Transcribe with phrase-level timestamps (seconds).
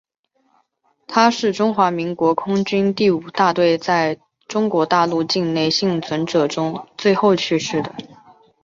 [1.05, 7.93] 他是中华民国空军第五大队在中国大陆境内幸存者中最后去世的。